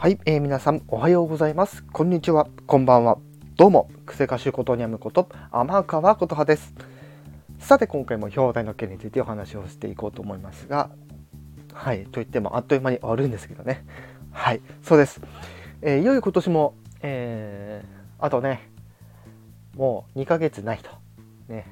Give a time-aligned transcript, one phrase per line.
[0.00, 1.84] はい、えー、皆さんおはようございます。
[1.84, 3.18] こんにちは、こんばんは。
[3.56, 6.72] どうも、クセ歌手ことにゃむこと、天川琴葉です。
[7.58, 10.88] さて、今回も表題の件についてお話をしていこうと思いますが、
[11.74, 13.84] はい、と言ってもあっという間に終わるんですけどね。
[14.32, 15.20] はい、そうです。
[15.82, 18.70] えー、いよいよ今年も、えー、あとね、
[19.76, 20.88] もう2ヶ月ないと。
[21.52, 21.66] ね。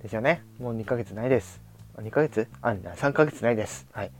[0.00, 0.44] ですよね。
[0.60, 1.60] もう2ヶ月ないです。
[1.96, 2.46] 2ヶ月？
[2.62, 3.88] あ、3ヶ月ないです。
[3.90, 4.12] はい。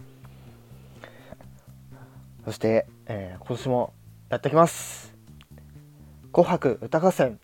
[2.46, 3.92] そして、えー、今年も
[4.28, 5.12] やってきます。
[6.32, 7.41] 紅白歌合戦。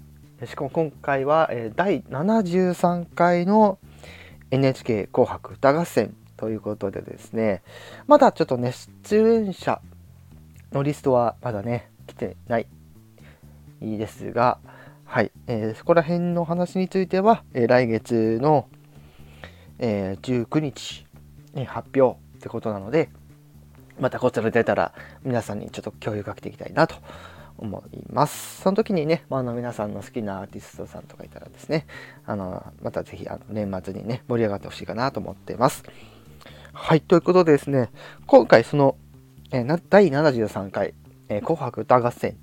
[0.46, 3.80] しかも今回は、えー、第73回の
[4.52, 7.64] NHK 紅白歌合戦ということでですね、
[8.06, 9.80] まだちょっとね、出演者
[10.70, 12.68] のリストはまだね、来てない
[13.80, 14.60] ですが、
[15.04, 18.68] はい、えー、そこら辺の話については、えー、来月の、
[19.80, 21.06] えー、19日
[21.54, 23.10] に発表ってことなので、
[24.00, 26.96] またこちら出たら皆さんにちょっと共有かけていきたいなと
[27.58, 28.62] 思います。
[28.62, 31.86] その時にね、まあ、の皆さんの好きなアーティストさんとかいたらですね、
[32.26, 35.84] あのまたぜひあの年末にね、盛り上がってほしいかなと思ってます。
[36.72, 37.90] はい、ということでですね、
[38.26, 38.96] 今回その、
[39.50, 40.94] えー、第73回、
[41.28, 42.36] えー、紅白歌合戦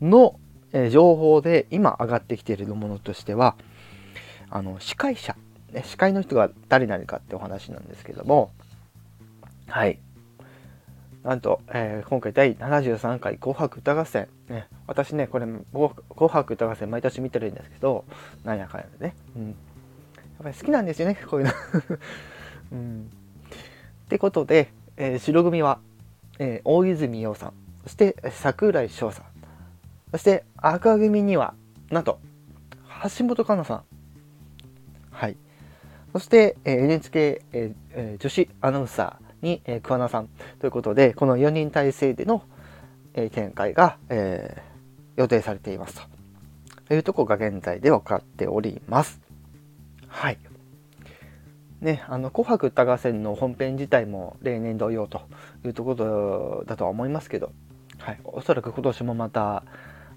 [0.00, 0.38] の
[0.72, 3.56] え情報で今上がってきているものとしては
[4.50, 5.36] あの司会者、
[5.72, 8.50] ね、司会の人が誰なるかってお話なんですけども
[9.68, 9.98] はい
[11.24, 15.94] なんと、えー、今回第73回紅白歌合戦、ね、私ねこれ紅
[16.28, 18.04] 白歌合戦毎年見てるんですけど
[18.44, 19.54] なんやかんやでね、うん、やっ
[20.42, 21.52] ぱり好きなんですよねこういうの、
[22.72, 23.10] うん、
[24.04, 25.78] ってことで、えー、白組は、
[26.38, 27.52] えー、大泉洋さん。
[27.84, 29.24] そして櫻井翔さん。
[30.12, 31.54] そして赤組には
[31.90, 32.20] なんと
[33.18, 33.82] 橋本環奈さん。
[35.10, 35.36] はい。
[36.12, 40.28] そして、え NHK、えー、女子アナウンサーに、えー、桑名さん。
[40.62, 42.44] ということでこの4人体制での、
[43.14, 46.00] え、展開が、えー、予定されています
[46.86, 46.94] と。
[46.94, 49.20] いうとこが現在で分かっております。
[50.06, 50.38] はい。
[51.80, 55.22] ね、あの紅白歌合戦の本編自体も例年同様と
[55.64, 57.50] いうところだとは思いますけど、
[57.98, 59.64] はい、おそらく今年もまた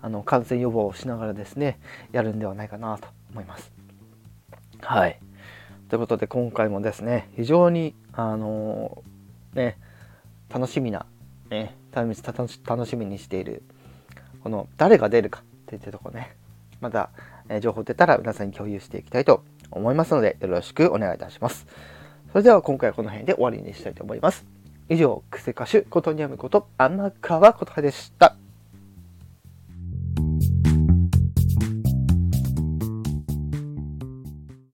[0.04, 1.80] あの感染予防をしながらですね
[2.12, 3.72] やるんではないかなと思います。
[4.80, 5.20] はい。
[5.90, 9.80] ということで今回もですね非常にあのー、ね
[10.50, 11.06] 楽しみな、
[11.50, 13.64] ね、楽しみにしている
[14.44, 16.36] この誰が出るかっていったところね
[16.82, 17.10] また、
[17.50, 21.66] え情報出たら皆さんに共有していきたいと思いますのでよろしくお願いいたします。
[22.32, 24.46] それでは今回はこの辺で終わりにしたいと思います。
[24.90, 28.36] 以上、クセ歌手ことにゃむこと天川琴葉でした。